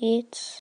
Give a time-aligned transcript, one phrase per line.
[0.00, 0.46] beats